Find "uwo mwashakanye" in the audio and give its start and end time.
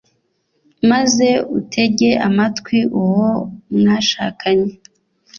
3.01-4.71